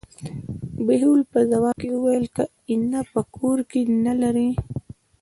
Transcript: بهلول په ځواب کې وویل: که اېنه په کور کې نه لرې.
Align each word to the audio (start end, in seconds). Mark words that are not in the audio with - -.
بهلول 0.85 1.21
په 1.31 1.39
ځواب 1.51 1.75
کې 1.81 1.89
وویل: 1.91 2.25
که 2.35 2.43
اېنه 2.69 3.01
په 3.13 3.21
کور 3.37 3.57
کې 3.71 3.81
نه 4.05 4.13
لرې. 4.21 4.49